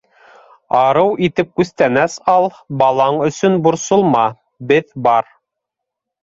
Арыу 0.77 1.11
итеп 1.27 1.51
күстәнәс 1.59 2.15
ал, 2.33 2.47
балаң 2.79 3.19
өсөн 3.27 3.59
борсолма- 3.69 4.25
беҙ 4.73 4.89
бар. 5.09 5.31